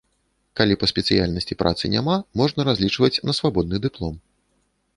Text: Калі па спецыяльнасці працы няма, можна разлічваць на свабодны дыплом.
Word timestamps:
Калі 0.59 0.77
па 0.83 0.87
спецыяльнасці 0.91 1.57
працы 1.61 1.91
няма, 1.95 2.15
можна 2.43 2.67
разлічваць 2.71 3.15
на 3.31 3.37
свабодны 3.41 3.77
дыплом. 3.85 4.15